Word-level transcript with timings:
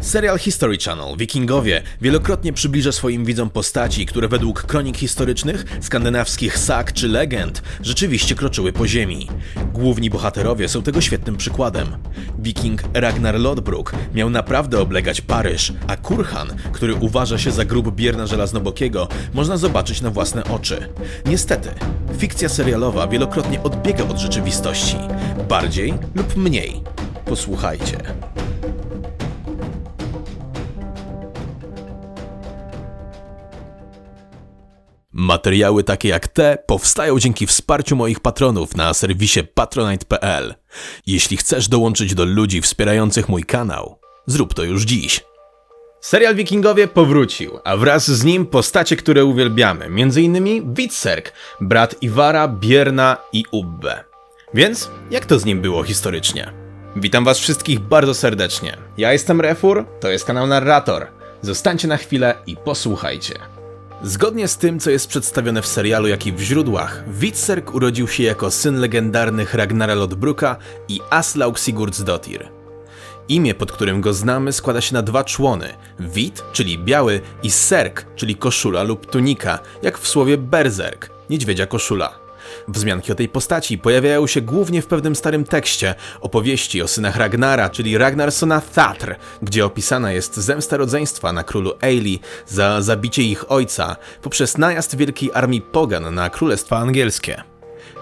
Serial 0.00 0.38
History 0.38 0.78
Channel 0.78 1.16
Wikingowie 1.16 1.82
wielokrotnie 2.00 2.52
przybliża 2.52 2.92
swoim 2.92 3.24
widzom 3.24 3.50
postaci, 3.50 4.06
które 4.06 4.28
według 4.28 4.62
kronik 4.62 4.96
historycznych, 4.96 5.64
skandynawskich 5.80 6.58
sag 6.58 6.92
czy 6.92 7.08
legend 7.08 7.62
rzeczywiście 7.82 8.34
kroczyły 8.34 8.72
po 8.72 8.86
ziemi. 8.86 9.28
Główni 9.72 10.10
bohaterowie 10.10 10.68
są 10.68 10.82
tego 10.82 11.00
świetnym 11.00 11.36
przykładem. 11.36 11.86
Wiking 12.38 12.82
Ragnar 12.94 13.40
Lodbrok 13.40 13.92
miał 14.14 14.30
naprawdę 14.30 14.80
oblegać 14.80 15.20
Paryż, 15.20 15.72
a 15.86 15.96
Kurhan, 15.96 16.48
który 16.72 16.94
uważa 16.94 17.38
się 17.38 17.50
za 17.50 17.64
grób 17.64 17.94
Bierna 17.94 18.26
Żelaznobokiego, 18.26 19.08
można 19.34 19.56
zobaczyć 19.56 20.00
na 20.00 20.10
własne 20.10 20.44
oczy. 20.44 20.88
Niestety, 21.26 21.68
fikcja 22.18 22.48
serialowa 22.48 23.06
wielokrotnie 23.06 23.62
odbiega 23.62 24.04
od 24.04 24.18
rzeczywistości. 24.18 24.96
Bardziej 25.48 25.94
lub 26.14 26.36
mniej. 26.36 26.82
Posłuchajcie. 27.24 28.29
Materiały 35.20 35.84
takie 35.84 36.08
jak 36.08 36.28
te 36.28 36.58
powstają 36.66 37.18
dzięki 37.18 37.46
wsparciu 37.46 37.96
moich 37.96 38.20
patronów 38.20 38.76
na 38.76 38.94
serwisie 38.94 39.40
patronite.pl. 39.54 40.54
Jeśli 41.06 41.36
chcesz 41.36 41.68
dołączyć 41.68 42.14
do 42.14 42.24
ludzi 42.24 42.60
wspierających 42.60 43.28
mój 43.28 43.44
kanał, 43.44 43.98
zrób 44.26 44.54
to 44.54 44.64
już 44.64 44.82
dziś. 44.82 45.24
Serial 46.00 46.34
Wikingowie 46.34 46.88
powrócił, 46.88 47.58
a 47.64 47.76
wraz 47.76 48.10
z 48.10 48.24
nim 48.24 48.46
postacie, 48.46 48.96
które 48.96 49.24
uwielbiamy, 49.24 49.84
m.in. 49.84 50.74
Witserk, 50.74 51.32
brat 51.60 52.02
Iwara, 52.02 52.48
Bierna 52.48 53.16
i 53.32 53.44
Ubbe. 53.50 54.04
Więc 54.54 54.90
jak 55.10 55.26
to 55.26 55.38
z 55.38 55.44
nim 55.44 55.60
było 55.60 55.82
historycznie? 55.82 56.52
Witam 56.96 57.24
was 57.24 57.38
wszystkich 57.38 57.80
bardzo 57.80 58.14
serdecznie. 58.14 58.76
Ja 58.98 59.12
jestem 59.12 59.40
Refur, 59.40 59.86
to 60.00 60.10
jest 60.10 60.24
kanał 60.24 60.46
Narrator. 60.46 61.06
Zostańcie 61.42 61.88
na 61.88 61.96
chwilę 61.96 62.34
i 62.46 62.56
posłuchajcie. 62.56 63.34
Zgodnie 64.02 64.48
z 64.48 64.56
tym, 64.56 64.80
co 64.80 64.90
jest 64.90 65.08
przedstawione 65.08 65.62
w 65.62 65.66
serialu, 65.66 66.08
jak 66.08 66.26
i 66.26 66.32
w 66.32 66.40
źródłach, 66.40 67.04
Witserk 67.08 67.74
urodził 67.74 68.08
się 68.08 68.22
jako 68.22 68.50
syn 68.50 68.76
legendarnych 68.80 69.54
Ragnara 69.54 69.94
Lodbruka 69.94 70.56
i 70.88 71.00
Aslaug 71.10 71.58
Sigurdsdottir. 71.58 72.48
Imię, 73.28 73.54
pod 73.54 73.72
którym 73.72 74.00
go 74.00 74.12
znamy, 74.12 74.52
składa 74.52 74.80
się 74.80 74.94
na 74.94 75.02
dwa 75.02 75.24
człony: 75.24 75.74
Wit, 76.00 76.42
czyli 76.52 76.78
biały, 76.78 77.20
i 77.42 77.50
serk, 77.50 78.06
czyli 78.16 78.36
koszula 78.36 78.82
lub 78.82 79.10
tunika, 79.10 79.58
jak 79.82 79.98
w 79.98 80.08
słowie 80.08 80.38
berserk, 80.38 81.10
niedźwiedzia 81.30 81.66
koszula. 81.66 82.19
Wzmianki 82.68 83.12
o 83.12 83.14
tej 83.14 83.28
postaci 83.28 83.78
pojawiają 83.78 84.26
się 84.26 84.40
głównie 84.40 84.82
w 84.82 84.86
pewnym 84.86 85.16
starym 85.16 85.44
tekście, 85.44 85.94
opowieści 86.20 86.82
o 86.82 86.88
synach 86.88 87.16
Ragnara, 87.16 87.70
czyli 87.70 87.98
Ragnarsona 87.98 88.62
Thatr, 88.74 89.16
gdzie 89.42 89.64
opisana 89.66 90.12
jest 90.12 90.36
zemsta 90.36 90.76
rodzeństwa 90.76 91.32
na 91.32 91.44
królu 91.44 91.72
Eili 91.82 92.20
za 92.46 92.82
zabicie 92.82 93.22
ich 93.22 93.52
ojca 93.52 93.96
poprzez 94.22 94.58
najazd 94.58 94.96
wielkiej 94.96 95.30
armii 95.34 95.60
pogan 95.60 96.14
na 96.14 96.30
królestwa 96.30 96.78
angielskie. 96.78 97.42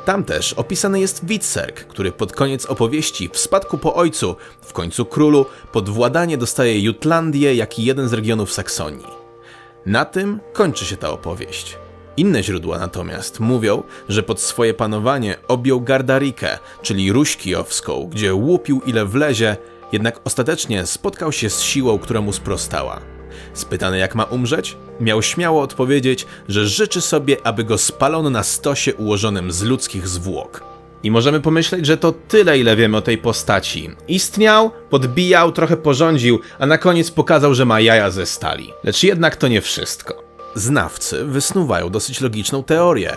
Tam 0.04 0.24
też 0.24 0.52
opisany 0.52 1.00
jest 1.00 1.24
Witserk, 1.24 1.84
który 1.84 2.12
pod 2.12 2.32
koniec 2.32 2.66
opowieści 2.66 3.30
w 3.32 3.38
spadku 3.38 3.78
po 3.78 3.94
ojcu, 3.94 4.36
w 4.62 4.72
końcu 4.72 5.04
królu, 5.04 5.46
pod 5.72 5.88
władanie 5.88 6.38
dostaje 6.38 6.80
Jutlandię, 6.80 7.54
jak 7.54 7.78
i 7.78 7.84
jeden 7.84 8.08
z 8.08 8.12
regionów 8.12 8.52
Saksonii. 8.52 9.06
Na 9.86 10.04
tym 10.04 10.40
kończy 10.52 10.84
się 10.84 10.96
ta 10.96 11.10
opowieść. 11.10 11.78
Inne 12.18 12.42
źródła 12.42 12.78
natomiast 12.78 13.40
mówią, 13.40 13.82
że 14.08 14.22
pod 14.22 14.40
swoje 14.40 14.74
panowanie 14.74 15.36
objął 15.48 15.80
Gardarikę, 15.80 16.58
czyli 16.82 17.12
Ruś 17.12 17.36
Kijowską, 17.36 18.08
gdzie 18.12 18.34
łupił 18.34 18.82
ile 18.86 19.06
wlezie, 19.06 19.56
jednak 19.92 20.20
ostatecznie 20.24 20.86
spotkał 20.86 21.32
się 21.32 21.50
z 21.50 21.60
siłą, 21.60 21.98
która 21.98 22.20
mu 22.20 22.32
sprostała. 22.32 23.00
Spytany 23.54 23.98
jak 23.98 24.14
ma 24.14 24.24
umrzeć, 24.24 24.76
miał 25.00 25.22
śmiało 25.22 25.62
odpowiedzieć, 25.62 26.26
że 26.48 26.66
życzy 26.66 27.00
sobie, 27.00 27.36
aby 27.44 27.64
go 27.64 27.78
spalono 27.78 28.30
na 28.30 28.42
stosie 28.42 28.94
ułożonym 28.94 29.52
z 29.52 29.62
ludzkich 29.62 30.08
zwłok. 30.08 30.64
I 31.02 31.10
możemy 31.10 31.40
pomyśleć, 31.40 31.86
że 31.86 31.96
to 31.96 32.12
tyle, 32.12 32.58
ile 32.58 32.76
wiemy 32.76 32.96
o 32.96 33.02
tej 33.02 33.18
postaci. 33.18 33.90
Istniał, 34.08 34.70
podbijał, 34.90 35.52
trochę 35.52 35.76
porządził, 35.76 36.40
a 36.58 36.66
na 36.66 36.78
koniec 36.78 37.10
pokazał, 37.10 37.54
że 37.54 37.64
ma 37.64 37.80
jaja 37.80 38.10
ze 38.10 38.26
stali. 38.26 38.72
Lecz 38.84 39.02
jednak 39.02 39.36
to 39.36 39.48
nie 39.48 39.60
wszystko. 39.60 40.27
Znawcy 40.54 41.24
wysnuwają 41.24 41.90
dosyć 41.90 42.20
logiczną 42.20 42.62
teorię. 42.62 43.16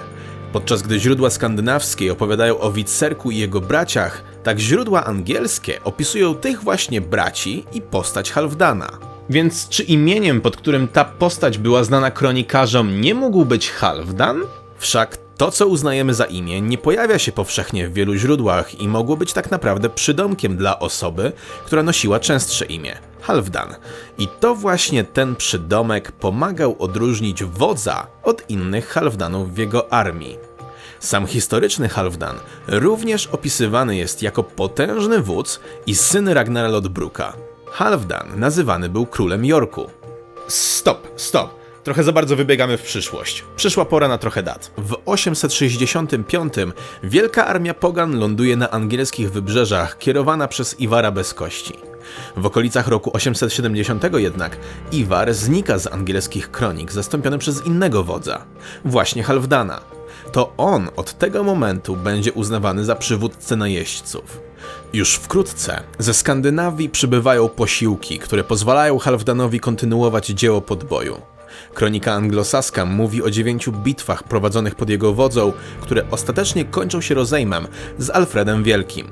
Podczas 0.53 0.81
gdy 0.81 0.99
źródła 0.99 1.29
skandynawskie 1.29 2.11
opowiadają 2.11 2.59
o 2.59 2.71
Witserku 2.71 3.31
i 3.31 3.37
jego 3.37 3.61
braciach, 3.61 4.23
tak 4.43 4.59
źródła 4.59 5.05
angielskie 5.05 5.83
opisują 5.83 6.35
tych 6.35 6.63
właśnie 6.63 7.01
braci 7.01 7.65
i 7.73 7.81
postać 7.81 8.31
Halfdana. 8.31 8.89
Więc 9.29 9.69
czy 9.69 9.83
imieniem, 9.83 10.41
pod 10.41 10.57
którym 10.57 10.87
ta 10.87 11.05
postać 11.05 11.57
była 11.57 11.83
znana 11.83 12.11
kronikarzom, 12.11 13.01
nie 13.01 13.15
mógł 13.15 13.45
być 13.45 13.71
Halfdan? 13.71 14.41
Wszak 14.77 15.17
to, 15.41 15.51
co 15.51 15.67
uznajemy 15.67 16.13
za 16.13 16.25
imię, 16.25 16.61
nie 16.61 16.77
pojawia 16.77 17.19
się 17.19 17.31
powszechnie 17.31 17.89
w 17.89 17.93
wielu 17.93 18.15
źródłach 18.15 18.81
i 18.81 18.87
mogło 18.87 19.17
być 19.17 19.33
tak 19.33 19.51
naprawdę 19.51 19.89
przydomkiem 19.89 20.57
dla 20.57 20.79
osoby, 20.79 21.31
która 21.65 21.83
nosiła 21.83 22.19
częstsze 22.19 22.65
imię 22.65 22.97
Halfdan. 23.21 23.75
I 24.17 24.27
to 24.39 24.55
właśnie 24.55 25.03
ten 25.03 25.35
przydomek 25.35 26.11
pomagał 26.11 26.75
odróżnić 26.79 27.43
wodza 27.43 28.07
od 28.23 28.49
innych 28.49 28.87
Halfdanów 28.87 29.53
w 29.53 29.57
jego 29.57 29.93
armii. 29.93 30.37
Sam 30.99 31.27
historyczny 31.27 31.89
Halfdan 31.89 32.35
również 32.67 33.27
opisywany 33.27 33.95
jest 33.95 34.23
jako 34.23 34.43
potężny 34.43 35.21
wódz 35.21 35.59
i 35.85 35.95
syn 35.95 36.27
Ragnara 36.27 36.67
Lodbruka. 36.67 37.33
Halfdan 37.71 38.39
nazywany 38.39 38.89
był 38.89 39.05
królem 39.05 39.45
Jorku. 39.45 39.89
Stop, 40.47 41.07
stop. 41.15 41.60
Trochę 41.83 42.03
za 42.03 42.11
bardzo 42.11 42.35
wybiegamy 42.35 42.77
w 42.77 42.81
przyszłość. 42.81 43.43
Przyszła 43.55 43.85
pora 43.85 44.07
na 44.07 44.17
trochę 44.17 44.43
dat. 44.43 44.71
W 44.77 44.95
865 45.05 46.53
wielka 47.03 47.47
armia 47.47 47.73
Pogan 47.73 48.19
ląduje 48.19 48.55
na 48.55 48.71
angielskich 48.71 49.31
wybrzeżach, 49.31 49.97
kierowana 49.97 50.47
przez 50.47 50.79
Iwara 50.79 51.11
bez 51.11 51.33
kości. 51.33 51.73
W 52.37 52.45
okolicach 52.45 52.87
roku 52.87 53.11
870 53.13 54.03
jednak 54.17 54.57
Iwar 54.91 55.33
znika 55.33 55.77
z 55.77 55.87
angielskich 55.87 56.51
kronik, 56.51 56.91
zastąpiony 56.91 57.37
przez 57.37 57.65
innego 57.65 58.03
wodza, 58.03 58.45
właśnie 58.85 59.23
Halfdana. 59.23 59.81
To 60.31 60.53
on 60.57 60.89
od 60.95 61.17
tego 61.17 61.43
momentu 61.43 61.95
będzie 61.95 62.33
uznawany 62.33 62.85
za 62.85 62.95
przywódcę 62.95 63.55
najeźdźców. 63.55 64.41
Już 64.93 65.13
wkrótce 65.13 65.83
ze 65.99 66.13
Skandynawii 66.13 66.89
przybywają 66.89 67.49
posiłki, 67.49 68.19
które 68.19 68.43
pozwalają 68.43 68.99
Halfdanowi 68.99 69.59
kontynuować 69.59 70.27
dzieło 70.27 70.61
podboju. 70.61 71.21
Kronika 71.73 72.13
anglosaska 72.13 72.85
mówi 72.85 73.23
o 73.23 73.31
dziewięciu 73.31 73.71
bitwach 73.71 74.23
prowadzonych 74.23 74.75
pod 74.75 74.89
jego 74.89 75.13
wodzą, 75.13 75.53
które 75.81 76.03
ostatecznie 76.11 76.65
kończą 76.65 77.01
się 77.01 77.15
rozejmem 77.15 77.67
z 77.97 78.09
Alfredem 78.09 78.63
Wielkim. 78.63 79.07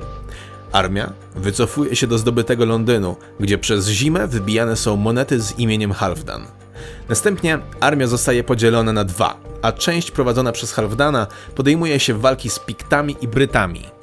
Armia 0.71 1.13
wycofuje 1.35 1.95
się 1.95 2.07
do 2.07 2.17
zdobytego 2.17 2.65
Londynu, 2.65 3.15
gdzie 3.39 3.57
przez 3.57 3.87
zimę 3.87 4.27
wybijane 4.27 4.75
są 4.75 4.95
monety 4.95 5.41
z 5.41 5.59
imieniem 5.59 5.91
Halfdan. 5.91 6.45
Następnie 7.09 7.59
armia 7.79 8.07
zostaje 8.07 8.43
podzielona 8.43 8.93
na 8.93 9.03
dwa, 9.03 9.37
a 9.61 9.71
część 9.71 10.11
prowadzona 10.11 10.51
przez 10.51 10.73
Halfdana 10.73 11.27
podejmuje 11.55 11.99
się 11.99 12.13
walki 12.13 12.49
z 12.49 12.59
Piktami 12.59 13.15
i 13.21 13.27
Brytami. 13.27 13.98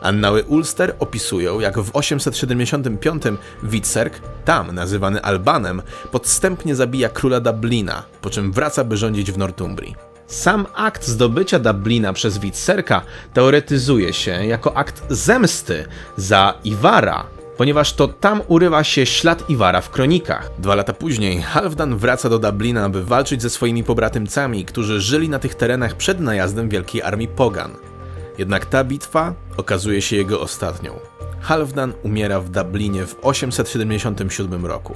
Annały 0.00 0.42
Ulster 0.42 0.94
opisują, 0.98 1.60
jak 1.60 1.78
w 1.78 1.90
875 1.96 3.22
Witserk, 3.62 4.20
tam 4.44 4.74
nazywany 4.74 5.22
Albanem, 5.22 5.82
podstępnie 6.12 6.74
zabija 6.74 7.08
króla 7.08 7.40
Dublina, 7.40 8.02
po 8.20 8.30
czym 8.30 8.52
wraca 8.52 8.84
by 8.84 8.96
rządzić 8.96 9.32
w 9.32 9.38
Northumbrii. 9.38 9.94
Sam 10.26 10.66
akt 10.74 11.06
zdobycia 11.06 11.58
Dublina 11.58 12.12
przez 12.12 12.38
Witserka 12.38 13.02
teoretyzuje 13.32 14.12
się 14.12 14.46
jako 14.46 14.76
akt 14.76 15.02
zemsty 15.08 15.84
za 16.16 16.54
Iwara, 16.64 17.26
ponieważ 17.56 17.92
to 17.92 18.08
tam 18.08 18.42
urywa 18.48 18.84
się 18.84 19.06
ślad 19.06 19.50
Iwara 19.50 19.80
w 19.80 19.90
kronikach. 19.90 20.50
Dwa 20.58 20.74
lata 20.74 20.92
później 20.92 21.42
Halfdan 21.42 21.96
wraca 21.98 22.28
do 22.28 22.38
Dublina, 22.38 22.88
by 22.88 23.04
walczyć 23.04 23.42
ze 23.42 23.50
swoimi 23.50 23.84
pobratymcami, 23.84 24.64
którzy 24.64 25.00
żyli 25.00 25.28
na 25.28 25.38
tych 25.38 25.54
terenach 25.54 25.94
przed 25.94 26.20
najazdem 26.20 26.68
Wielkiej 26.68 27.02
Armii 27.02 27.28
Pogan. 27.28 27.70
Jednak 28.38 28.66
ta 28.66 28.84
bitwa 28.84 29.34
okazuje 29.56 30.02
się 30.02 30.16
jego 30.16 30.40
ostatnią. 30.40 30.98
Halfdan 31.40 31.92
umiera 32.02 32.40
w 32.40 32.50
Dublinie 32.50 33.06
w 33.06 33.16
877 33.22 34.66
roku. 34.66 34.94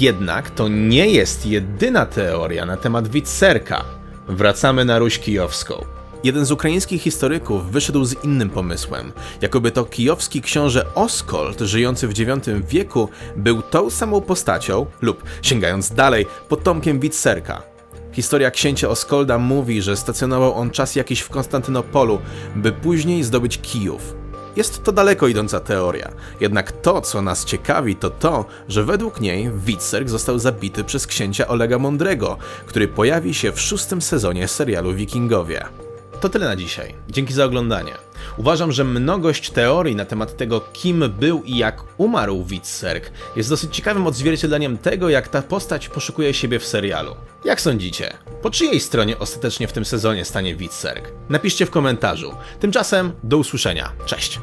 Jednak 0.00 0.50
to 0.50 0.68
nie 0.68 1.08
jest 1.08 1.46
jedyna 1.46 2.06
teoria 2.06 2.66
na 2.66 2.76
temat 2.76 3.08
Witserka. 3.08 3.84
Wracamy 4.28 4.84
na 4.84 4.98
Ruś 4.98 5.18
Kijowską. 5.18 5.84
Jeden 6.24 6.44
z 6.44 6.50
ukraińskich 6.50 7.02
historyków 7.02 7.70
wyszedł 7.70 8.04
z 8.04 8.24
innym 8.24 8.50
pomysłem, 8.50 9.12
jakoby 9.40 9.70
to 9.70 9.84
kijowski 9.84 10.42
książę 10.42 10.94
Oskold, 10.94 11.60
żyjący 11.60 12.08
w 12.08 12.18
IX 12.18 12.48
wieku, 12.68 13.08
był 13.36 13.62
tą 13.62 13.90
samą 13.90 14.20
postacią, 14.20 14.86
lub 15.00 15.22
sięgając 15.42 15.90
dalej, 15.90 16.26
potomkiem 16.48 17.00
Witserka. 17.00 17.71
Historia 18.12 18.50
księcia 18.50 18.88
Oskolda 18.88 19.38
mówi, 19.38 19.82
że 19.82 19.96
stacjonował 19.96 20.54
on 20.54 20.70
czas 20.70 20.96
jakiś 20.96 21.20
w 21.20 21.28
Konstantynopolu, 21.28 22.18
by 22.56 22.72
później 22.72 23.24
zdobyć 23.24 23.58
Kijów. 23.58 24.14
Jest 24.56 24.82
to 24.82 24.92
daleko 24.92 25.28
idąca 25.28 25.60
teoria, 25.60 26.12
jednak 26.40 26.72
to, 26.72 27.00
co 27.00 27.22
nas 27.22 27.44
ciekawi, 27.44 27.96
to 27.96 28.10
to, 28.10 28.44
że 28.68 28.84
według 28.84 29.20
niej 29.20 29.50
Witserk 29.56 30.08
został 30.08 30.38
zabity 30.38 30.84
przez 30.84 31.06
księcia 31.06 31.48
Olega 31.48 31.78
Mądrego, 31.78 32.38
który 32.66 32.88
pojawi 32.88 33.34
się 33.34 33.52
w 33.52 33.60
szóstym 33.60 34.02
sezonie 34.02 34.48
serialu 34.48 34.94
Wikingowie. 34.94 35.64
To 36.22 36.28
tyle 36.28 36.46
na 36.46 36.56
dzisiaj. 36.56 36.94
Dzięki 37.08 37.34
za 37.34 37.44
oglądanie. 37.44 37.94
Uważam, 38.36 38.72
że 38.72 38.84
mnogość 38.84 39.50
teorii 39.50 39.96
na 39.96 40.04
temat 40.04 40.36
tego, 40.36 40.60
kim 40.72 41.04
był 41.20 41.42
i 41.42 41.56
jak 41.56 41.82
umarł 41.98 42.44
Witserk, 42.44 43.10
jest 43.36 43.48
dosyć 43.48 43.76
ciekawym 43.76 44.06
odzwierciedleniem 44.06 44.78
tego, 44.78 45.08
jak 45.08 45.28
ta 45.28 45.42
postać 45.42 45.88
poszukuje 45.88 46.34
siebie 46.34 46.58
w 46.58 46.66
serialu. 46.66 47.16
Jak 47.44 47.60
sądzicie? 47.60 48.12
Po 48.42 48.50
czyjej 48.50 48.80
stronie 48.80 49.18
ostatecznie 49.18 49.68
w 49.68 49.72
tym 49.72 49.84
sezonie 49.84 50.24
stanie 50.24 50.56
Witserk? 50.56 51.12
Napiszcie 51.28 51.66
w 51.66 51.70
komentarzu. 51.70 52.34
Tymczasem 52.60 53.12
do 53.22 53.38
usłyszenia. 53.38 53.92
Cześć! 54.06 54.40